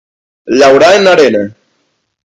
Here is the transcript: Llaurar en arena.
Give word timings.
Llaurar 0.59 0.95
en 0.95 1.05
arena. 1.13 1.43